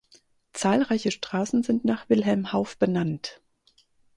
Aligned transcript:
Zahlreiche 0.53 1.11
Straßen 1.11 1.61
sind 1.61 1.85
nach 1.85 2.09
Wilhelm 2.09 2.51
Hauff 2.53 2.75
benannt. 2.79 3.39